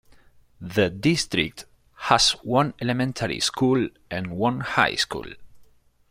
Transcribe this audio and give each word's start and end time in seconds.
The 0.59 0.89
district 0.89 1.65
has 1.95 2.31
one 2.43 2.73
elementary 2.81 3.39
school 3.39 3.87
and 4.09 4.31
one 4.31 4.61
high 4.61 4.95
school. 4.95 5.27